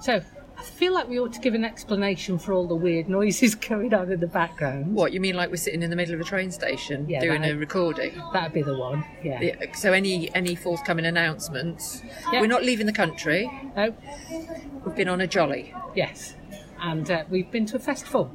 So 0.00 0.20
I 0.56 0.62
feel 0.62 0.92
like 0.92 1.08
we 1.08 1.18
ought 1.20 1.32
to 1.34 1.40
give 1.40 1.54
an 1.54 1.64
explanation 1.64 2.38
for 2.38 2.52
all 2.52 2.66
the 2.66 2.74
weird 2.74 3.08
noises 3.08 3.54
going 3.68 3.92
on 3.94 4.10
in 4.10 4.20
the 4.20 4.26
background. 4.26 4.94
What 4.94 5.12
you 5.12 5.20
mean? 5.20 5.34
Like 5.36 5.50
we're 5.50 5.56
sitting 5.56 5.82
in 5.82 5.90
the 5.90 5.96
middle 5.96 6.14
of 6.14 6.20
a 6.20 6.24
train 6.24 6.50
station 6.50 7.08
Yeah, 7.08 7.20
doing 7.20 7.44
a 7.44 7.52
recording? 7.54 8.20
That'd 8.32 8.52
be 8.52 8.62
the 8.62 8.76
one. 8.76 9.04
Yeah. 9.22 9.40
Yeah, 9.40 9.72
So 9.74 9.92
any 9.92 10.34
any 10.34 10.54
forthcoming 10.54 11.06
announcements? 11.06 12.02
Yeah. 12.32 12.40
We're 12.40 12.46
not 12.48 12.62
leaving 12.64 12.86
the 12.86 12.92
country. 12.92 13.50
Oh, 13.76 13.94
We've 14.84 14.94
been 14.96 15.08
on 15.08 15.20
a 15.20 15.26
jolly, 15.26 15.74
yes. 15.94 16.34
And 16.80 17.10
uh, 17.10 17.24
we've 17.28 17.50
been 17.50 17.66
to 17.66 17.76
a 17.76 17.80
festival. 17.80 18.30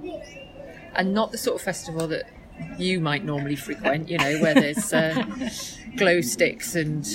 and 0.96 1.14
not 1.14 1.32
the 1.32 1.38
sort 1.38 1.56
of 1.56 1.62
festival 1.62 2.08
that 2.10 2.24
you 2.78 3.00
might 3.00 3.24
normally 3.26 3.56
frequent. 3.56 4.10
You 4.10 4.18
know, 4.18 4.40
where 4.40 4.54
there's 4.54 4.94
uh, 4.94 5.24
glow 5.98 6.22
sticks 6.22 6.76
and 6.76 7.06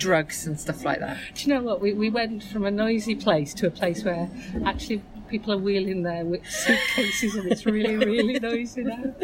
drugs 0.00 0.46
and 0.46 0.58
stuff 0.58 0.84
like 0.84 0.98
that. 0.98 1.18
Do 1.34 1.42
you 1.42 1.54
know 1.54 1.62
what? 1.62 1.80
We, 1.80 1.92
we 1.92 2.10
went 2.10 2.42
from 2.42 2.64
a 2.64 2.70
noisy 2.70 3.14
place 3.14 3.54
to 3.54 3.66
a 3.68 3.70
place 3.70 4.02
where 4.02 4.28
actually 4.64 5.02
people 5.28 5.52
are 5.52 5.58
wheeling 5.58 6.02
their 6.02 6.24
suitcases 6.48 7.36
and 7.36 7.52
it's 7.52 7.66
really, 7.66 7.96
really 7.96 8.40
noisy 8.40 8.82
now. 8.82 9.14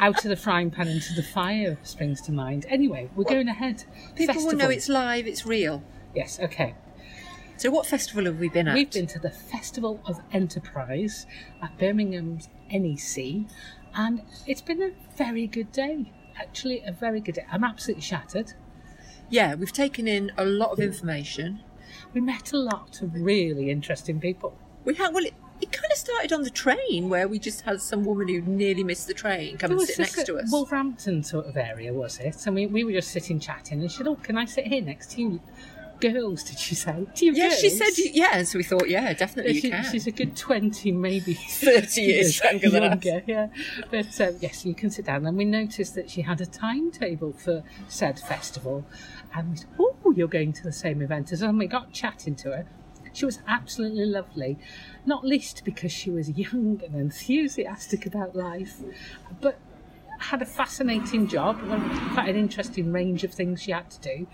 Out 0.00 0.24
of 0.24 0.28
the 0.28 0.36
frying 0.36 0.70
pan 0.70 0.88
into 0.88 1.14
the 1.14 1.22
fire 1.22 1.78
springs 1.82 2.20
to 2.22 2.32
mind. 2.32 2.66
Anyway, 2.68 3.08
we're 3.16 3.24
going 3.24 3.48
ahead. 3.48 3.84
People 4.14 4.44
will 4.44 4.54
know 4.54 4.68
it's 4.68 4.88
live, 4.88 5.26
it's 5.26 5.46
real. 5.46 5.82
Yes, 6.14 6.38
okay. 6.38 6.74
So, 7.58 7.70
what 7.70 7.86
festival 7.86 8.26
have 8.26 8.38
we 8.38 8.50
been 8.50 8.68
at? 8.68 8.74
We've 8.74 8.90
been 8.90 9.06
to 9.06 9.18
the 9.18 9.30
Festival 9.30 10.02
of 10.04 10.20
Enterprise 10.30 11.26
at 11.62 11.78
Birmingham's 11.78 12.50
NEC, 12.70 13.46
and 13.94 14.20
it's 14.46 14.60
been 14.60 14.82
a 14.82 14.90
very 15.16 15.46
good 15.46 15.72
day. 15.72 16.12
Actually, 16.38 16.82
a 16.84 16.92
very 16.92 17.18
good 17.18 17.36
day. 17.36 17.46
I'm 17.50 17.64
absolutely 17.64 18.02
shattered. 18.02 18.52
Yeah, 19.28 19.54
we've 19.54 19.72
taken 19.72 20.06
in 20.06 20.32
a 20.36 20.44
lot 20.44 20.70
of 20.72 20.80
information. 20.80 21.60
We 22.14 22.20
met 22.20 22.52
a 22.52 22.58
lot 22.58 23.02
of 23.02 23.14
really 23.14 23.70
interesting 23.70 24.20
people. 24.20 24.56
We 24.84 24.94
had 24.94 25.12
well, 25.12 25.24
it, 25.24 25.34
it 25.60 25.72
kind 25.72 25.90
of 25.90 25.98
started 25.98 26.32
on 26.32 26.42
the 26.42 26.50
train 26.50 27.08
where 27.08 27.26
we 27.26 27.38
just 27.38 27.62
had 27.62 27.80
some 27.80 28.04
woman 28.04 28.28
who 28.28 28.40
nearly 28.42 28.84
missed 28.84 29.06
the 29.06 29.14
train 29.14 29.56
come 29.58 29.72
and 29.72 29.80
sit 29.80 29.98
next 29.98 30.26
to 30.26 30.38
us. 30.38 30.50
Wolverhampton 30.50 31.22
sort 31.22 31.46
of 31.46 31.56
area, 31.56 31.92
was 31.92 32.18
it? 32.18 32.46
And 32.46 32.54
we, 32.54 32.66
we 32.66 32.84
were 32.84 32.92
just 32.92 33.10
sitting 33.10 33.40
chatting, 33.40 33.80
and 33.80 33.90
she 33.90 33.98
said, 33.98 34.06
"Oh, 34.06 34.16
can 34.16 34.36
I 34.36 34.44
sit 34.44 34.66
here 34.66 34.82
next 34.82 35.12
to 35.12 35.22
you 35.22 35.40
girls?" 36.00 36.42
Did 36.44 36.58
she 36.58 36.74
say? 36.74 37.06
To 37.16 37.24
you 37.24 37.32
yeah, 37.32 37.48
she 37.50 37.68
girls?" 37.68 37.96
said 37.96 38.04
yeah. 38.14 38.42
So 38.42 38.58
we 38.58 38.64
thought, 38.64 38.88
yeah, 38.88 39.12
definitely 39.14 39.60
She- 39.60 39.70
can. 39.70 39.84
she's 39.90 40.06
a 40.06 40.10
good 40.10 40.36
20, 40.36 40.92
maybe 40.92 41.34
30 41.50 42.00
years 42.02 42.40
younger 42.42 42.70
than 42.70 42.82
us. 42.84 43.04
yeah. 43.26 43.48
But 43.90 44.20
um, 44.20 44.36
yes, 44.40 44.64
you 44.64 44.74
can 44.74 44.90
sit 44.90 45.06
down. 45.06 45.26
And 45.26 45.36
we 45.36 45.44
noticed 45.44 45.94
that 45.94 46.10
she 46.10 46.22
had 46.22 46.40
a 46.40 46.46
timetable 46.46 47.32
for 47.32 47.62
said 47.88 48.18
festival. 48.20 48.84
And 49.34 49.50
we 49.50 49.56
said, 49.56 49.68
Oh, 49.78 50.12
you're 50.16 50.28
going 50.28 50.52
to 50.54 50.62
the 50.62 50.72
same 50.72 51.02
event 51.02 51.32
as 51.32 51.42
us. 51.42 51.48
And 51.48 51.58
we 51.58 51.66
got 51.66 51.92
chatting 51.92 52.34
to 52.36 52.48
her. 52.50 52.66
She 53.12 53.24
was 53.24 53.38
absolutely 53.48 54.04
lovely, 54.04 54.58
not 55.06 55.24
least 55.24 55.62
because 55.64 55.90
she 55.90 56.10
was 56.10 56.28
young 56.30 56.82
and 56.84 56.94
enthusiastic 56.94 58.04
about 58.04 58.36
life, 58.36 58.76
but 59.40 59.58
had 60.18 60.42
a 60.42 60.46
fascinating 60.46 61.26
job, 61.26 61.58
and 61.62 62.12
quite 62.12 62.28
an 62.28 62.36
interesting 62.36 62.92
range 62.92 63.24
of 63.24 63.32
things 63.32 63.62
she 63.62 63.70
had 63.70 63.90
to 63.90 64.00
do. 64.00 64.26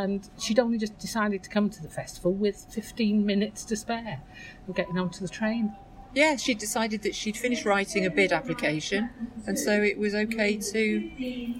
And 0.00 0.20
she'd 0.38 0.58
only 0.58 0.78
just 0.78 0.96
decided 0.98 1.42
to 1.44 1.50
come 1.50 1.68
to 1.70 1.82
the 1.82 1.88
festival 2.00 2.32
with 2.32 2.56
15 2.70 3.26
minutes 3.26 3.64
to 3.66 3.76
spare 3.76 4.20
of 4.68 4.74
getting 4.74 4.98
onto 4.98 5.20
the 5.20 5.28
train. 5.28 5.74
yeah, 6.14 6.36
she'd 6.36 6.58
decided 6.58 7.02
that 7.02 7.14
she'd 7.14 7.36
finished 7.36 7.64
writing 7.64 8.02
a 8.06 8.10
bid 8.10 8.32
application, 8.32 9.10
and 9.46 9.58
so 9.58 9.72
it 9.90 9.96
was 9.98 10.14
okay 10.14 10.56
to 10.72 10.84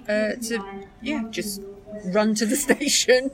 uh, 0.08 0.32
to 0.48 0.54
yeah 1.02 1.22
just 1.30 1.60
run 2.06 2.34
to 2.34 2.46
the 2.46 2.56
station 2.68 3.30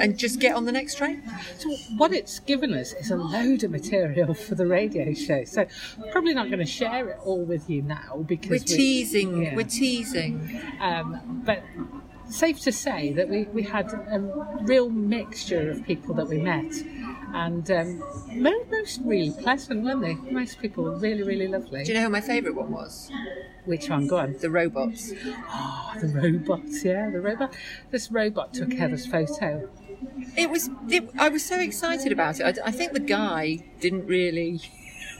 and 0.00 0.16
just 0.24 0.38
get 0.40 0.54
on 0.58 0.64
the 0.64 0.72
next 0.72 0.94
train. 0.98 1.22
So 1.58 1.68
what 1.96 2.12
it's 2.12 2.38
given 2.52 2.72
us 2.74 2.92
is 2.94 3.10
a 3.10 3.16
load 3.16 3.64
of 3.64 3.70
material 3.72 4.32
for 4.34 4.54
the 4.54 4.66
radio 4.66 5.12
show. 5.14 5.44
So 5.44 5.66
probably 6.12 6.34
not 6.34 6.46
going 6.46 6.64
to 6.68 6.72
share 6.82 7.08
it 7.10 7.18
all 7.24 7.44
with 7.44 7.68
you 7.70 7.82
now 7.82 8.24
because 8.26 8.50
We're 8.50 8.58
we- 8.70 8.76
teasing. 8.82 9.42
yeah. 9.42 9.54
We're 9.56 9.64
teasing. 9.84 10.34
Um, 10.80 11.42
but 11.44 11.62
safe 12.28 12.60
to 12.60 12.72
say 12.72 13.12
that 13.12 13.28
we, 13.28 13.44
we 13.44 13.62
had 13.62 13.92
a 13.92 14.20
real 14.62 14.90
mixture 14.90 15.70
of 15.70 15.84
people 15.84 16.14
that 16.14 16.28
we 16.28 16.38
met, 16.38 16.72
and 17.34 17.70
um, 17.70 18.02
most 18.34 19.00
really 19.04 19.32
pleasant, 19.42 19.84
weren't 19.84 20.00
they? 20.00 20.14
Most 20.30 20.58
people 20.60 20.84
were 20.84 20.96
really, 20.96 21.22
really 21.22 21.48
lovely. 21.48 21.84
Do 21.84 21.92
you 21.92 21.98
know 21.98 22.04
who 22.04 22.10
my 22.10 22.20
favourite 22.20 22.56
one 22.56 22.70
was? 22.70 23.10
Which 23.64 23.88
one? 23.88 24.06
Go 24.06 24.18
on. 24.18 24.36
The 24.40 24.50
robots. 24.50 25.12
Oh, 25.48 25.94
the 26.00 26.08
robots, 26.08 26.84
yeah, 26.84 27.10
the 27.10 27.20
robot. 27.20 27.54
This 27.90 28.10
robot 28.10 28.54
took 28.54 28.72
Heather's 28.72 29.06
photo. 29.06 29.68
It 30.36 30.50
was. 30.50 30.70
It, 30.88 31.08
I 31.18 31.28
was 31.28 31.44
so 31.44 31.58
excited 31.58 32.12
about 32.12 32.38
it. 32.40 32.58
I, 32.58 32.68
I 32.68 32.70
think 32.70 32.92
the 32.92 33.00
guy 33.00 33.64
didn't 33.80 34.06
really 34.06 34.60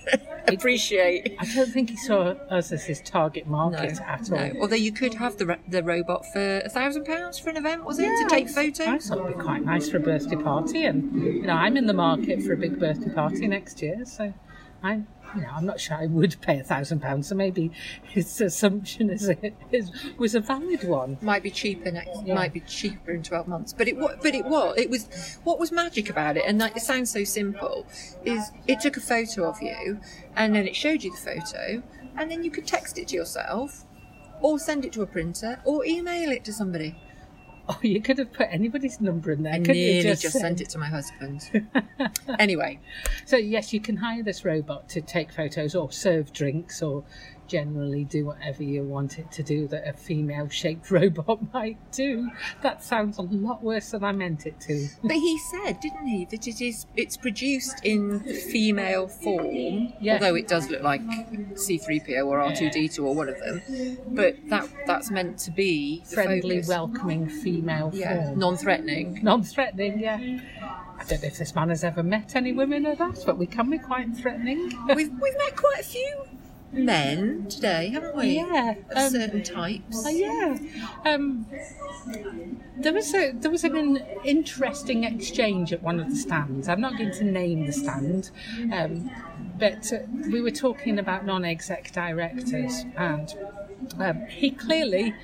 appreciate. 0.49 1.37
I 1.39 1.45
don't 1.55 1.73
think 1.73 1.91
he 1.91 1.97
saw 1.97 2.35
us 2.51 2.73
as 2.73 2.85
his 2.85 3.01
target 3.01 3.47
market 3.47 4.01
at 4.01 4.31
all. 4.31 4.39
No. 4.39 4.53
Although 4.61 4.77
you 4.77 4.93
could 4.93 5.15
have 5.15 5.37
the 5.37 5.59
the 5.69 5.83
robot 5.83 6.25
for 6.33 6.61
a 6.65 6.69
thousand 6.69 7.05
pounds 7.05 7.39
for 7.39 7.51
an 7.51 7.57
event, 7.57 7.85
was 7.85 7.99
it 7.99 8.09
to 8.09 8.27
take 8.29 8.49
photos? 8.49 8.81
I 8.87 8.99
thought 8.99 9.19
it'd 9.19 9.39
be 9.39 9.43
quite 9.43 9.65
nice 9.65 9.89
for 9.89 9.97
a 9.97 10.01
birthday 10.01 10.37
party, 10.37 10.85
and 10.85 11.23
you 11.23 11.43
know, 11.43 11.55
I'm 11.55 11.77
in 11.77 11.87
the 11.87 11.95
market 11.95 12.43
for 12.43 12.53
a 12.53 12.57
big 12.57 12.79
birthday 12.79 13.13
party 13.13 13.47
next 13.47 13.83
year, 13.83 14.05
so 14.05 14.33
I, 14.87 15.03
you 15.35 15.43
know, 15.43 15.49
I'm 15.53 15.67
not 15.67 15.81
sure 15.81 15.97
I 15.97 16.07
would 16.07 16.41
pay 16.41 16.61
a 16.61 16.63
thousand 16.63 17.01
pounds. 17.01 17.29
So 17.29 17.35
maybe 17.35 17.73
his 18.03 18.41
assumption 18.41 19.11
is, 19.11 19.31
is 19.73 19.91
was 20.19 20.35
a 20.35 20.41
valid 20.41 20.85
one. 20.85 21.19
Might 21.21 21.43
be 21.43 21.51
cheaper 21.51 21.91
next. 21.91 22.23
Yeah. 22.25 22.35
Might 22.35 22.53
be 22.53 22.61
cheaper 22.61 23.11
in 23.11 23.23
twelve 23.23 23.49
months. 23.49 23.73
But 23.73 23.89
it 23.89 23.99
but 23.99 24.35
it 24.35 24.45
was 24.45 24.77
it 24.79 24.89
was 24.89 25.39
what 25.45 25.59
was 25.59 25.73
magic 25.73 26.09
about 26.09 26.37
it, 26.37 26.45
and 26.47 26.59
like, 26.59 26.77
it 26.77 26.83
sounds 26.83 27.11
so 27.11 27.25
simple. 27.25 27.87
Is 28.25 28.51
it 28.67 28.81
took 28.81 28.97
a 28.97 29.01
photo 29.01 29.49
of 29.49 29.61
you, 29.61 30.01
and 30.37 30.55
then 30.55 30.67
it 30.67 30.77
showed 30.77 31.03
you 31.03 31.11
the 31.11 31.19
photo, 31.19 31.83
and 32.17 32.31
then 32.31 32.45
you 32.45 32.51
could 32.51 32.67
text 32.67 32.97
it 32.99 33.09
to 33.09 33.17
yourself, 33.17 33.85
or 34.41 34.59
send 34.59 34.85
it 34.85 34.93
to 34.93 35.03
a 35.03 35.07
printer, 35.07 35.61
or 35.65 35.85
email 35.85 36.31
it 36.31 36.45
to 36.45 36.53
somebody. 36.53 36.97
Oh, 37.69 37.79
you 37.83 38.01
could 38.01 38.19
have 38.19 38.33
put 38.33 38.47
anybody's 38.51 39.01
number 39.01 39.33
in 39.33 39.43
there. 39.43 39.55
I 39.55 39.59
couldn't 39.59 39.75
nearly 39.75 39.97
you? 39.97 40.03
just, 40.03 40.23
say- 40.23 40.39
sent 40.39 40.61
it 40.61 40.69
to 40.71 40.79
my 40.79 40.87
husband. 40.87 41.69
anyway, 42.39 42.79
So 43.25 43.37
yes, 43.37 43.73
you 43.73 43.81
can 43.81 43.97
hire 43.97 44.23
this 44.23 44.45
robot 44.45 44.89
to 44.91 45.01
take 45.01 45.33
photos 45.33 45.75
or 45.75 45.91
serve 45.91 46.33
drinks 46.33 46.81
or 46.83 47.03
generally 47.49 48.05
do 48.05 48.27
whatever 48.27 48.63
you 48.63 48.83
want 48.83 49.19
it 49.19 49.31
to 49.33 49.43
do 49.43 49.67
that 49.69 49.87
a 49.87 49.93
female-shaped 49.93 50.91
robot 50.91 51.39
might 51.53 51.79
do. 51.93 52.31
That 52.63 52.83
sounds 52.83 53.19
a 53.19 53.23
lot 53.23 53.63
worse 53.63 53.91
than 53.91 54.05
I 54.05 54.13
meant 54.13 54.47
it 54.47 54.61
to. 54.63 54.89
but 55.03 55.13
he 55.17 55.39
said, 55.39 55.81
didn't 55.81 56.07
he, 56.07 56.25
that 56.27 56.47
it 56.47 56.61
is 56.61 56.87
it's 56.97 57.17
produced 57.17 57.81
in 57.85 58.21
female 58.21 59.09
form, 59.09 59.93
Yeah. 60.01 60.15
although 60.15 60.35
it 60.35 60.49
does 60.49 60.69
look 60.71 60.83
like 60.83 61.03
C3PO 61.03 62.27
or 62.27 62.39
R2D2 62.41 62.99
or 63.05 63.15
one 63.15 63.29
of 63.29 63.39
them. 63.39 63.63
But 64.09 64.37
that 64.49 64.69
that's 64.87 65.11
meant 65.11 65.39
to 65.41 65.51
be 65.51 66.03
Friendly, 66.07 66.57
focus. 66.57 66.69
welcoming 66.69 67.29
female 67.29 67.91
yeah, 67.93 68.27
form. 68.27 68.39
non-threatening. 68.39 69.21
Non-threatening, 69.23 70.01
yeah. 70.01 70.17
I 70.99 71.05
don't 71.05 71.21
know 71.23 71.29
if 71.29 71.39
this 71.39 71.55
man 71.55 71.69
has 71.69 71.85
ever 71.85 72.03
met 72.03 72.35
any 72.37 72.53
women 72.53 72.87
or 72.87 72.95
that, 72.97 73.23
but 73.27 73.37
we 73.37 73.47
can 73.47 73.69
be 73.71 73.79
quite 73.79 74.17
threatening. 74.17 74.73
We've 74.95 75.13
we've 75.21 75.37
met 75.39 75.55
quite 75.57 75.81
a 75.81 75.85
few 75.85 76.27
men 76.73 77.47
today, 77.49 77.89
haven't 77.89 78.17
we? 78.17 78.37
Yeah, 78.37 78.75
of 78.91 78.97
um, 78.97 79.11
certain 79.11 79.43
types. 79.43 80.05
Oh, 80.07 80.09
yeah. 80.09 80.59
Um, 81.05 81.47
there 82.79 82.93
was 82.93 83.15
a 83.15 83.33
there 83.33 83.51
was 83.51 83.65
an 83.65 84.03
interesting 84.25 85.05
exchange 85.05 85.73
at 85.73 85.83
one 85.83 85.99
of 85.99 86.11
the 86.11 86.17
stands. 86.17 86.69
I'm 86.69 86.81
not 86.81 86.97
going 86.99 87.13
to 87.13 87.25
name 87.25 87.67
the 87.67 87.73
stand, 87.73 88.31
um, 88.73 89.11
but 89.59 89.93
uh, 89.93 89.99
we 90.31 90.41
were 90.41 90.51
talking 90.51 90.99
about 90.99 91.25
non-exec 91.25 91.93
directors, 91.93 92.85
and 92.97 93.35
um, 93.99 94.27
he 94.27 94.51
clearly 94.51 95.15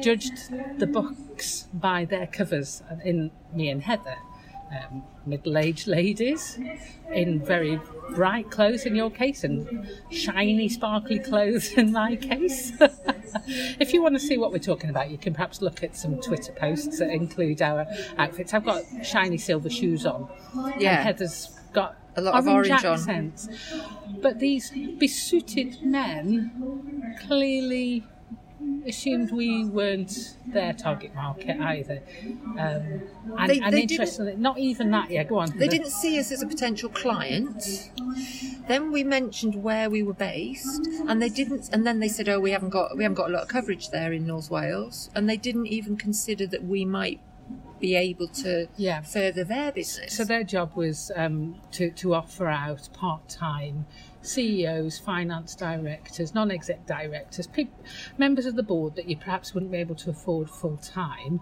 judged 0.00 0.50
the 0.78 0.86
books 0.86 1.68
by 1.72 2.04
their 2.04 2.26
covers. 2.26 2.82
In 3.04 3.30
me 3.52 3.70
and 3.70 3.82
Heather, 3.82 4.16
um, 4.70 5.02
middle-aged 5.24 5.86
ladies 5.86 6.58
in 7.12 7.44
very 7.44 7.80
bright 8.10 8.50
clothes 8.50 8.86
in 8.86 8.94
your 8.94 9.10
case 9.10 9.44
and 9.44 9.88
shiny, 10.10 10.68
sparkly 10.68 11.18
clothes 11.18 11.72
in 11.72 11.92
my 11.92 12.16
case. 12.16 12.72
if 13.80 13.92
you 13.92 14.02
want 14.02 14.14
to 14.14 14.20
see 14.20 14.36
what 14.36 14.52
we're 14.52 14.58
talking 14.58 14.90
about, 14.90 15.10
you 15.10 15.18
can 15.18 15.34
perhaps 15.34 15.60
look 15.62 15.82
at 15.82 15.96
some 15.96 16.20
Twitter 16.20 16.52
posts 16.52 16.98
that 16.98 17.10
include 17.10 17.62
our 17.62 17.86
outfits. 18.18 18.54
I've 18.54 18.64
got 18.64 18.82
shiny 19.02 19.38
silver 19.38 19.70
shoes 19.70 20.06
on. 20.06 20.28
Yeah. 20.78 21.02
Heather's 21.02 21.58
got 21.72 21.96
A 22.16 22.20
lot 22.20 22.34
of 22.34 22.46
orange 22.48 22.84
on. 22.84 22.94
accents. 22.94 23.48
But 24.22 24.38
these 24.38 24.70
besuited 24.98 25.82
men 25.82 27.16
clearly 27.26 28.04
assumed 28.86 29.32
we 29.32 29.64
weren't 29.64 30.36
their 30.46 30.72
target 30.72 31.14
market 31.14 31.60
either. 31.60 32.00
Um, 32.58 33.00
and 33.38 33.50
They- 33.50 33.60
and 33.60 33.74
they 33.74 33.82
interestingly, 33.82 34.36
not 34.36 34.58
even 34.58 34.90
that. 34.92 35.10
Yeah, 35.10 35.24
go 35.24 35.38
on. 35.38 35.58
They 35.58 35.68
didn't 35.68 35.90
see 35.90 36.18
us 36.18 36.30
as 36.32 36.42
a 36.42 36.46
potential 36.46 36.88
client. 36.88 37.90
Then 38.68 38.92
we 38.92 39.04
mentioned 39.04 39.62
where 39.62 39.88
we 39.90 40.02
were 40.02 40.14
based, 40.14 40.86
and 41.06 41.20
they 41.20 41.28
didn't. 41.28 41.68
And 41.72 41.86
then 41.86 42.00
they 42.00 42.08
said, 42.08 42.28
"Oh, 42.28 42.40
we 42.40 42.50
haven't 42.52 42.70
got 42.70 42.96
we 42.96 43.02
haven't 43.02 43.16
got 43.16 43.28
a 43.30 43.32
lot 43.32 43.42
of 43.42 43.48
coverage 43.48 43.90
there 43.90 44.12
in 44.12 44.26
North 44.26 44.50
Wales," 44.50 45.10
and 45.14 45.28
they 45.28 45.36
didn't 45.36 45.66
even 45.66 45.96
consider 45.96 46.46
that 46.46 46.64
we 46.64 46.84
might 46.84 47.20
be 47.80 47.94
able 47.94 48.28
to 48.28 48.68
Yeah. 48.76 49.02
further 49.02 49.44
their 49.44 49.72
business. 49.72 50.16
So 50.16 50.24
their 50.24 50.44
job 50.44 50.74
was 50.74 51.10
um, 51.14 51.56
to, 51.72 51.90
to 51.90 52.14
offer 52.14 52.46
out 52.48 52.88
part 52.92 53.28
time 53.28 53.86
CEOs, 54.22 54.98
finance 54.98 55.54
directors, 55.54 56.34
non 56.34 56.50
exec 56.50 56.86
directors, 56.86 57.46
members 58.18 58.46
of 58.46 58.56
the 58.56 58.62
board 58.62 58.96
that 58.96 59.08
you 59.08 59.16
perhaps 59.16 59.54
wouldn't 59.54 59.70
be 59.70 59.78
able 59.78 59.94
to 59.94 60.10
afford 60.10 60.50
full 60.50 60.76
time. 60.78 61.40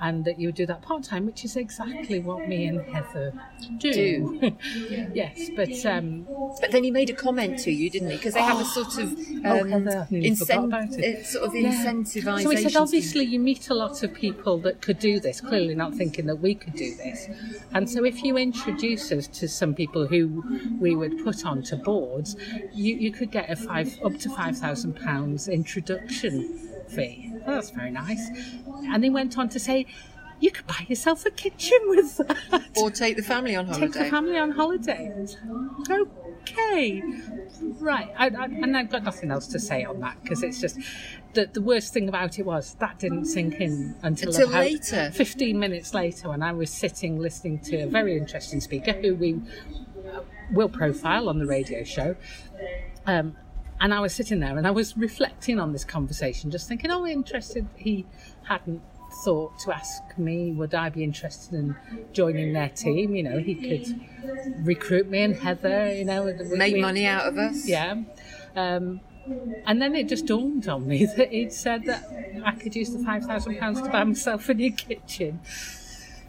And 0.00 0.24
that 0.24 0.38
you 0.38 0.48
would 0.48 0.54
do 0.54 0.66
that 0.66 0.82
part 0.82 1.04
time, 1.04 1.26
which 1.26 1.44
is 1.44 1.56
exactly 1.56 2.18
what 2.20 2.46
me 2.46 2.66
and 2.66 2.80
Heather 2.92 3.32
do. 3.80 4.38
yes, 5.14 5.50
but 5.54 5.84
um, 5.86 6.26
But 6.60 6.70
then 6.70 6.84
he 6.84 6.90
made 6.90 7.10
a 7.10 7.14
comment 7.14 7.58
to 7.60 7.70
you, 7.70 7.88
didn't 7.90 8.10
he? 8.10 8.16
Because 8.16 8.34
they 8.34 8.40
have 8.42 8.60
a 8.60 8.64
sort 8.64 8.98
of 8.98 9.16
Oh, 9.44 9.60
um, 9.62 9.68
Heather, 9.68 10.08
about 10.10 10.98
it. 10.98 11.18
uh, 11.20 11.24
sort 11.24 11.44
of 11.48 11.54
Yeah. 11.54 11.70
incentivization. 11.70 12.42
So 12.42 12.50
he 12.50 12.56
said, 12.56 12.76
obviously, 12.76 13.24
you 13.24 13.38
meet 13.38 13.70
a 13.70 13.74
lot 13.74 14.02
of 14.02 14.12
people 14.14 14.58
that 14.58 14.80
could 14.82 14.98
do 14.98 15.20
this, 15.20 15.40
clearly 15.40 15.74
not 15.74 15.94
thinking 15.94 16.26
that 16.26 16.36
we 16.36 16.54
could 16.54 16.74
do 16.74 16.94
this. 16.94 17.28
And 17.74 17.88
so 17.88 18.04
if 18.04 18.24
you 18.24 18.36
introduce 18.36 19.12
us 19.12 19.26
to 19.28 19.48
some 19.48 19.74
people 19.74 20.06
who 20.06 20.44
we 20.80 20.94
would 20.96 21.18
put 21.18 21.44
onto 21.46 21.76
boards, 21.76 22.36
you, 22.74 22.94
you 22.96 23.12
could 23.12 23.30
get 23.30 23.50
a 23.50 23.56
five 23.56 23.98
up 24.02 24.16
to 24.18 24.28
£5,000 24.28 25.48
introduction 25.48 26.46
fee. 26.88 27.32
Well, 27.46 27.56
that's 27.56 27.70
very 27.70 27.90
nice. 27.90 28.28
And 28.88 29.04
he 29.04 29.10
went 29.10 29.36
on 29.38 29.48
to 29.50 29.58
say, 29.58 29.86
you 30.40 30.50
could 30.50 30.66
buy 30.66 30.84
yourself 30.88 31.24
a 31.24 31.30
kitchen 31.30 31.78
with 31.86 32.16
that. 32.50 32.76
Or 32.76 32.90
take 32.90 33.16
the 33.16 33.22
family 33.22 33.56
on 33.56 33.66
holiday. 33.66 33.86
Take 33.86 33.92
the 33.94 34.10
family 34.10 34.38
on 34.38 34.50
holiday. 34.50 35.26
Okay, 35.90 37.02
right. 37.80 38.12
I, 38.18 38.26
I, 38.26 38.44
and 38.44 38.76
I've 38.76 38.90
got 38.90 39.02
nothing 39.02 39.30
else 39.30 39.46
to 39.48 39.58
say 39.58 39.84
on 39.84 40.00
that 40.00 40.22
because 40.22 40.42
it's 40.42 40.60
just 40.60 40.78
the 41.32 41.46
the 41.52 41.62
worst 41.62 41.92
thing 41.94 42.08
about 42.08 42.38
it 42.38 42.44
was 42.44 42.74
that 42.80 42.98
didn't 42.98 43.24
sink 43.24 43.54
in 43.60 43.96
until, 44.02 44.28
Until 44.28 44.48
later. 44.50 45.10
Fifteen 45.12 45.58
minutes 45.58 45.94
later, 45.94 46.28
when 46.28 46.42
I 46.42 46.52
was 46.52 46.70
sitting 46.70 47.18
listening 47.18 47.58
to 47.60 47.84
a 47.84 47.86
very 47.86 48.16
interesting 48.16 48.60
speaker 48.60 48.92
who 48.92 49.14
we 49.14 49.40
will 50.52 50.68
profile 50.68 51.28
on 51.28 51.38
the 51.38 51.46
radio 51.46 51.82
show. 51.82 52.14
Um, 53.06 53.36
and 53.80 53.92
I 53.94 54.00
was 54.00 54.14
sitting 54.14 54.40
there 54.40 54.56
and 54.56 54.66
I 54.66 54.70
was 54.70 54.96
reflecting 54.96 55.58
on 55.58 55.72
this 55.72 55.84
conversation, 55.84 56.50
just 56.50 56.68
thinking, 56.68 56.90
oh, 56.90 57.02
we're 57.02 57.12
interested. 57.12 57.66
He 57.76 58.06
hadn't 58.44 58.82
thought 59.24 59.58
to 59.60 59.72
ask 59.72 60.02
me, 60.18 60.52
would 60.52 60.74
I 60.74 60.88
be 60.88 61.02
interested 61.04 61.54
in 61.54 61.76
joining 62.12 62.52
their 62.52 62.68
team? 62.68 63.14
You 63.14 63.22
know, 63.22 63.38
he 63.38 63.54
could 63.54 64.00
recruit 64.66 65.08
me 65.08 65.22
and 65.22 65.36
Heather, 65.36 65.92
you 65.94 66.04
know, 66.04 66.32
Make 66.50 66.74
we- 66.74 66.80
money 66.80 67.06
out 67.06 67.26
of 67.26 67.38
us. 67.38 67.66
Yeah. 67.68 68.02
Um, 68.54 69.00
and 69.66 69.82
then 69.82 69.94
it 69.96 70.08
just 70.08 70.26
dawned 70.26 70.68
on 70.68 70.86
me 70.86 71.04
that 71.16 71.30
he'd 71.32 71.52
said 71.52 71.84
that 71.84 72.04
I 72.44 72.52
could 72.52 72.76
use 72.76 72.90
the 72.92 72.98
£5,000 72.98 73.84
to 73.84 73.90
buy 73.90 74.04
myself 74.04 74.48
a 74.48 74.54
new 74.54 74.70
kitchen. 74.72 75.40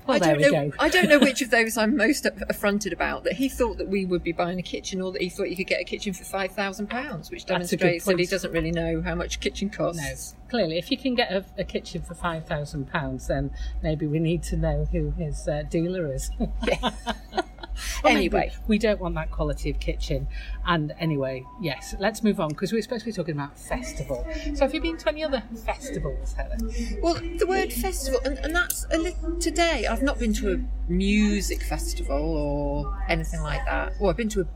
Well, 0.08 0.16
I 0.16 0.20
there 0.20 0.36
don't 0.36 0.52
we 0.52 0.58
know. 0.58 0.70
go. 0.70 0.76
I 0.80 0.90
don't 0.90 1.10
know 1.10 1.20
which 1.20 1.42
of 1.42 1.50
those 1.58 1.78
I'm 1.78 1.96
most 1.98 2.26
affronted 2.50 2.94
about. 2.94 3.24
That 3.26 3.34
he 3.34 3.50
thought 3.50 3.78
that 3.78 3.88
we 3.88 4.06
would 4.06 4.24
be 4.24 4.32
buying 4.32 4.60
a 4.60 4.64
kitchen, 4.64 5.02
or 5.02 5.12
that 5.12 5.22
he 5.22 5.30
thought 5.30 5.50
you 5.50 5.56
could 5.56 5.68
get 5.68 5.82
a 5.82 5.84
kitchen 5.84 6.14
for 6.14 6.24
five 6.24 6.52
thousand 6.52 6.88
pounds, 6.90 7.30
which 7.30 7.46
That's 7.46 7.72
a 7.72 7.78
good 7.78 7.84
demonstrates 7.86 8.06
that 8.06 8.20
he 8.20 8.26
doesn't 8.26 8.52
really 8.52 8.72
know 8.72 9.02
how 9.02 9.16
much 9.16 9.36
a 9.36 9.40
kitchen 9.40 9.70
costs. 9.70 10.34
No, 10.34 10.50
clearly, 10.50 10.78
if 10.78 10.90
you 10.92 10.98
can 10.98 11.16
get 11.16 11.32
a, 11.32 11.46
a 11.58 11.64
kitchen 11.64 12.02
for 12.02 12.14
five 12.14 12.48
thousand 12.48 12.90
pounds, 12.90 13.28
then 13.28 13.52
maybe 13.84 14.08
we 14.08 14.20
need 14.20 14.44
to 14.44 14.58
know 14.58 14.86
who 14.92 15.12
his 15.12 15.48
uh, 15.48 15.64
dealer 15.70 16.12
is. 16.14 16.32
Well, 18.04 18.16
Anyway. 18.16 18.52
we 18.68 18.78
don't 18.78 19.00
want 19.00 19.16
that 19.16 19.32
quality 19.32 19.70
of 19.70 19.80
kitchen. 19.80 20.28
And 20.66 20.94
anyway, 21.00 21.44
yes, 21.62 21.96
let's 22.00 22.24
move 22.24 22.40
on 22.40 22.50
because 22.50 22.72
we're 22.74 22.82
supposed 22.82 23.02
to 23.02 23.06
be 23.08 23.12
talking 23.14 23.36
about 23.36 23.58
festival. 23.58 24.26
So, 24.56 24.66
have 24.66 24.74
you 24.74 24.82
been 24.82 24.98
to 24.98 25.10
any 25.10 25.24
other 25.24 25.44
festivals, 25.66 26.34
Helen? 26.34 26.60
Well, 27.02 27.16
the 27.16 27.46
word 27.48 27.72
festival, 27.74 28.20
and, 28.26 28.38
and 28.40 28.56
that's 28.56 28.86
a 28.92 28.98
little, 28.98 29.36
today. 29.40 29.88
I've 29.88 30.04
not 30.04 30.20
been 30.20 30.34
to 30.34 30.54
a 30.54 30.92
music 30.92 31.64
festival 31.64 32.18
or 32.38 32.98
anything 33.10 33.42
like 33.42 33.64
that. 33.66 33.94
Well, 34.00 34.10
I've 34.10 34.18
been 34.18 34.30
to 34.30 34.42
a 34.42 34.48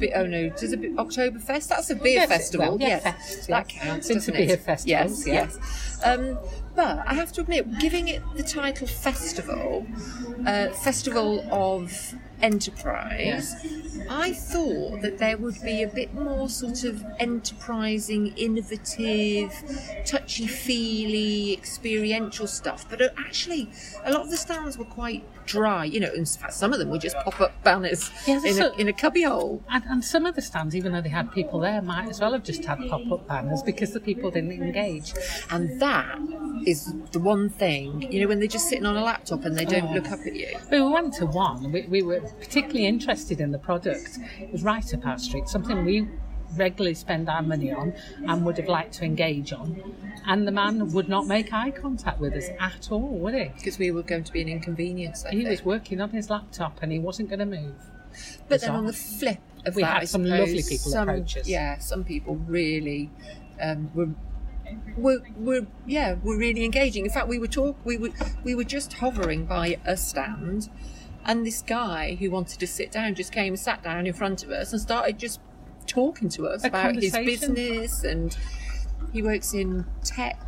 bit. 0.00 0.12
Oh 0.14 0.26
no, 0.26 0.48
does 0.50 0.72
a 0.72 0.76
bit 0.76 0.96
Oktoberfest? 0.96 1.68
That's 1.68 1.90
a 1.90 1.94
beer 1.94 2.14
Yes, 2.20 2.28
festival. 2.28 2.68
well, 2.70 2.80
yeah, 2.80 2.88
yes, 2.88 3.02
fest, 3.02 3.48
that 3.48 3.68
counts. 3.68 4.08
Been 4.08 4.20
to 4.20 4.32
beer 4.32 4.50
it? 4.52 4.60
festivals, 4.60 5.26
Yes, 5.26 5.26
yeah. 5.26 5.34
yes. 5.34 6.00
Um, 6.04 6.38
but 6.74 7.02
I 7.06 7.14
have 7.14 7.32
to 7.32 7.42
admit, 7.42 7.78
giving 7.78 8.08
it 8.08 8.22
the 8.36 8.42
title 8.42 8.86
festival, 8.86 9.86
uh, 10.46 10.68
festival 10.70 11.44
of 11.52 12.14
enterprise, 12.42 13.54
I 14.08 14.32
thought 14.32 15.02
that 15.02 15.18
there 15.18 15.36
would 15.36 15.60
be 15.62 15.82
a 15.82 15.88
bit 15.88 16.14
more 16.14 16.48
sort 16.48 16.84
of 16.84 17.04
enterprising, 17.18 18.28
innovative, 18.36 19.52
touchy 20.06 20.46
feely, 20.46 21.52
experiential 21.52 22.46
stuff. 22.46 22.86
But 22.88 23.02
uh, 23.02 23.08
actually, 23.18 23.68
a 24.04 24.12
lot 24.12 24.22
of 24.22 24.30
the 24.30 24.36
stands 24.38 24.78
were 24.78 24.84
quite 24.86 25.22
dry. 25.50 25.84
You 25.84 26.00
know, 26.00 26.12
in 26.12 26.24
fact, 26.24 26.54
some 26.54 26.72
of 26.72 26.78
them 26.78 26.90
were 26.90 26.98
just 26.98 27.16
pop 27.16 27.40
up 27.40 27.52
banners 27.64 28.10
Yeah, 28.26 28.40
in, 28.44 28.62
a, 28.62 28.72
in 28.78 28.88
a 28.88 28.92
cubbyhole. 28.92 29.62
And, 29.68 29.84
and 29.84 30.04
some 30.04 30.26
of 30.26 30.34
the 30.36 30.42
stands, 30.42 30.76
even 30.76 30.92
though 30.92 31.00
they 31.00 31.08
had 31.08 31.32
people 31.32 31.60
there, 31.60 31.82
might 31.82 32.08
as 32.08 32.20
well 32.20 32.32
have 32.32 32.44
just 32.44 32.64
had 32.64 32.78
pop 32.88 33.10
up 33.10 33.26
banners 33.26 33.62
because 33.62 33.92
the 33.92 34.00
people 34.00 34.30
didn't 34.30 34.52
engage. 34.52 35.12
And 35.50 35.80
that 35.80 36.18
is 36.66 36.94
the 37.12 37.18
one 37.18 37.48
thing, 37.48 38.10
you 38.12 38.20
know, 38.20 38.28
when 38.28 38.38
they're 38.38 38.48
just 38.48 38.68
sitting 38.68 38.86
on 38.86 38.96
a 38.96 39.02
laptop 39.02 39.44
and 39.44 39.56
they 39.56 39.64
don't 39.64 39.90
oh. 39.90 39.94
look 39.94 40.10
up 40.10 40.20
at 40.20 40.34
you. 40.34 40.56
We 40.70 40.80
went 40.80 41.14
to 41.14 41.26
one. 41.26 41.72
We, 41.72 41.82
we 41.82 42.02
were 42.02 42.20
particularly 42.20 42.86
interested 42.86 43.40
in 43.40 43.50
the 43.50 43.58
product. 43.58 44.18
It 44.38 44.52
was 44.52 44.62
right 44.62 44.94
up 44.94 45.06
our 45.06 45.18
street, 45.18 45.48
something 45.48 45.84
we 45.84 46.08
regularly 46.56 46.94
spend 46.94 47.28
our 47.28 47.42
money 47.42 47.72
on 47.72 47.94
and 48.26 48.44
would 48.44 48.56
have 48.58 48.68
liked 48.68 48.94
to 48.94 49.04
engage 49.04 49.52
on. 49.52 49.94
And 50.26 50.46
the 50.46 50.52
man 50.52 50.92
would 50.92 51.08
not 51.08 51.26
make 51.26 51.52
eye 51.52 51.70
contact 51.70 52.20
with 52.20 52.34
us 52.34 52.48
at 52.58 52.90
all, 52.90 53.00
would 53.00 53.34
he? 53.34 53.50
Because 53.56 53.78
we 53.78 53.90
were 53.90 54.02
going 54.02 54.24
to 54.24 54.32
be 54.32 54.42
an 54.42 54.48
inconvenience, 54.48 55.24
I 55.24 55.30
He 55.30 55.38
think. 55.38 55.50
was 55.50 55.64
working 55.64 56.00
on 56.00 56.10
his 56.10 56.30
laptop 56.30 56.78
and 56.82 56.92
he 56.92 56.98
wasn't 56.98 57.28
going 57.30 57.38
to 57.40 57.46
move. 57.46 57.74
But 58.48 58.60
then 58.60 58.70
bizarre. 58.70 58.76
on 58.76 58.86
the 58.86 58.92
flip 58.92 59.38
of 59.64 59.76
We 59.76 59.82
that, 59.82 59.92
had 59.94 60.02
I 60.02 60.04
some 60.04 60.24
suppose 60.24 60.40
lovely 60.40 60.62
people 60.62 60.90
some, 60.90 61.08
approach 61.08 61.36
us. 61.36 61.48
Yeah, 61.48 61.78
some 61.78 62.04
people 62.04 62.36
really 62.36 63.10
um, 63.60 63.90
were. 63.94 64.08
Were, 64.96 65.20
were 65.36 65.66
yeah 65.84 66.14
were 66.22 66.36
really 66.36 66.64
engaging. 66.64 67.04
In 67.04 67.10
fact, 67.10 67.26
we 67.26 67.40
were 67.40 67.48
talk 67.48 67.76
we 67.84 67.98
were 67.98 68.10
we 68.44 68.54
were 68.54 68.62
just 68.62 68.92
hovering 68.94 69.44
by 69.44 69.78
a 69.84 69.96
stand, 69.96 70.70
and 71.24 71.44
this 71.44 71.60
guy 71.60 72.14
who 72.14 72.30
wanted 72.30 72.60
to 72.60 72.68
sit 72.68 72.92
down 72.92 73.16
just 73.16 73.32
came 73.32 73.54
and 73.54 73.58
sat 73.58 73.82
down 73.82 74.06
in 74.06 74.12
front 74.12 74.44
of 74.44 74.50
us 74.50 74.72
and 74.72 74.80
started 74.80 75.18
just 75.18 75.40
talking 75.90 76.28
to 76.30 76.46
us 76.46 76.64
A 76.64 76.68
about 76.68 76.94
his 76.94 77.12
business 77.12 78.04
and 78.04 78.36
he 79.12 79.22
works 79.22 79.54
in 79.54 79.84
tech. 80.04 80.40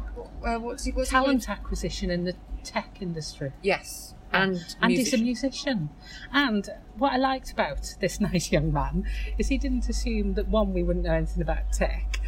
Uh, 0.44 0.59
what's 0.59 0.85
he? 0.85 0.93
What's 0.93 1.11
he 1.11 1.15
Talent 1.15 1.49
acquisition 1.49 2.11
in 2.11 2.25
the 2.25 2.35
tech 2.62 2.99
industry. 3.00 3.53
Yes, 3.62 4.15
and 4.33 4.65
And 4.81 4.93
he's 4.93 5.12
a 5.12 5.19
musician. 5.19 5.25
musician. 5.25 5.91
And 6.33 6.69
what 6.97 7.12
I 7.12 7.17
liked 7.17 7.53
about 7.53 7.97
this 8.00 8.21
nice 8.33 8.53
young 8.53 8.73
man 8.73 9.05
is 9.39 9.49
he 9.49 9.59
didn't 9.59 9.88
assume 9.88 10.35
that 10.35 10.49
one, 10.49 10.73
we 10.73 10.83
wouldn't 10.83 11.05
know 11.05 11.14
anything 11.14 11.43
about 11.43 11.73
tech, 11.73 12.21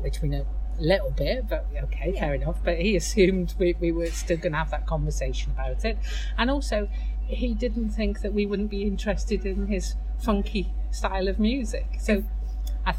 which 0.00 0.20
we 0.20 0.28
know 0.28 0.46
a 0.78 0.82
little 0.82 1.10
bit, 1.10 1.48
but 1.48 1.66
okay, 1.84 2.12
fair 2.12 2.34
enough. 2.34 2.62
But 2.62 2.78
he 2.78 2.96
assumed 2.96 3.54
we, 3.58 3.74
we 3.80 3.92
were 3.92 4.06
still 4.06 4.36
going 4.36 4.52
to 4.52 4.58
have 4.58 4.70
that 4.70 4.86
conversation 4.86 5.52
about 5.52 5.84
it. 5.84 5.98
And 6.36 6.50
also, 6.50 6.88
he 7.26 7.54
didn't 7.54 7.90
think 7.90 8.20
that 8.20 8.32
we 8.32 8.46
wouldn't 8.46 8.70
be 8.70 8.82
interested 8.82 9.44
in 9.46 9.66
his 9.66 9.96
funky 10.18 10.72
style 10.90 11.28
of 11.28 11.38
music. 11.38 11.96
So, 11.98 12.24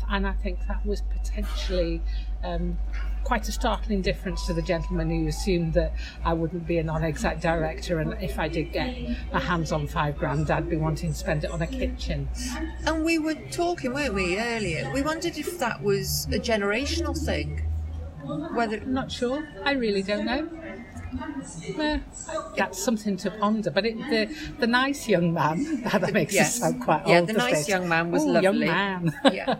and 0.10 0.28
I 0.28 0.34
think 0.34 0.60
that 0.68 0.86
was 0.86 1.02
potentially 1.02 2.02
um, 2.44 2.78
quite 3.24 3.48
a 3.48 3.52
startling 3.52 4.02
difference 4.02 4.46
to 4.48 4.54
the 4.54 4.62
gentleman 4.62 5.10
who 5.10 5.28
assumed 5.28 5.74
that 5.74 5.94
I 6.24 6.34
wouldn't 6.34 6.66
be 6.68 6.78
a 6.78 6.84
non-exec 6.84 7.42
director, 7.42 8.00
and 8.00 8.14
if 8.22 8.40
I 8.40 8.48
did 8.48 8.72
get 8.72 8.96
my 9.34 9.40
hands 9.40 9.72
on 9.72 9.88
five 9.88 10.18
grand, 10.18 10.50
I'd 10.50 10.70
be 10.70 10.78
wanting 10.78 11.12
to 11.12 11.18
spend 11.18 11.44
it 11.44 11.52
on 11.52 11.62
a 11.62 11.68
kitchen. 11.68 12.30
And 12.86 13.04
we 13.04 13.20
were 13.20 13.36
talking, 13.52 13.94
weren't 13.94 14.14
we, 14.14 14.40
earlier? 14.40 14.90
We 14.94 15.02
wondered 15.02 15.38
if 15.38 15.60
that 15.60 15.82
was 15.82 16.28
a 16.32 16.40
generational 16.40 17.18
thing. 17.18 17.64
Whether 18.54 18.78
I'm 18.78 18.94
not 18.94 19.12
sure. 19.12 19.48
I 19.64 19.72
really 19.72 20.04
don't 20.04 20.26
know. 20.26 20.50
Eh, 21.80 22.00
that's 22.56 22.84
something 22.84 23.18
to 23.18 23.32
ponder. 23.32 23.72
But 23.72 23.86
it, 23.86 23.98
the 23.98 24.36
the 24.60 24.68
nice 24.68 25.08
young 25.08 25.34
man 25.34 25.82
that 25.92 26.14
makes 26.14 26.34
Yes. 26.34 26.48
us 26.56 26.60
sound 26.60 26.82
quite 26.82 27.08
Yeah, 27.08 27.20
old. 27.20 27.28
the 27.30 27.34
nice 27.34 27.68
young 27.68 27.88
man 27.88 28.12
was 28.12 28.24
Ooh, 28.24 28.32
lovely. 28.32 28.66
Young 28.68 29.06
man. 29.06 29.14
yeah. 29.34 29.56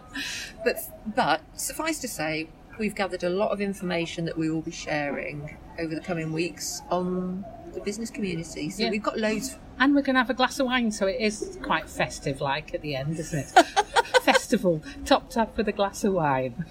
But 0.64 0.78
but 1.16 1.42
suffice 1.56 2.00
to 2.00 2.08
say, 2.08 2.48
we've 2.80 2.96
gathered 2.96 3.24
a 3.24 3.30
lot 3.30 3.52
of 3.52 3.62
information 3.62 4.26
that 4.26 4.38
we 4.38 4.50
will 4.50 4.62
be 4.62 4.72
sharing 4.72 5.58
over 5.80 5.94
the 5.96 6.02
coming 6.02 6.32
weeks 6.34 6.82
on 6.90 7.46
the 7.74 7.80
business 7.82 8.10
community. 8.10 8.70
So 8.70 8.84
Yeah. 8.84 8.90
we've 8.90 9.04
got 9.04 9.18
loads. 9.18 9.58
And 9.80 9.94
we're 9.94 10.02
going 10.02 10.16
to 10.16 10.20
have 10.22 10.32
a 10.32 10.34
glass 10.34 10.60
of 10.60 10.66
wine, 10.66 10.92
so 10.92 11.06
it 11.06 11.22
is 11.22 11.60
quite 11.62 11.88
festive 11.88 12.42
like 12.42 12.74
at 12.74 12.82
the 12.82 12.96
end, 12.96 13.20
isn't 13.20 13.40
it? 13.40 13.66
Festival, 14.24 14.82
topped 15.06 15.38
up 15.38 15.56
with 15.56 15.68
a 15.68 15.72
glass 15.72 16.04
of 16.04 16.14
wine. 16.14 16.66